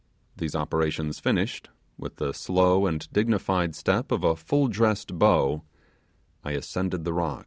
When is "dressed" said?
4.67-5.19